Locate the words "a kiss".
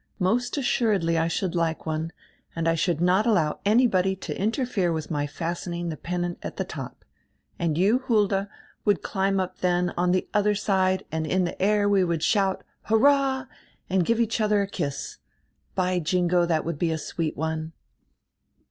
14.63-15.19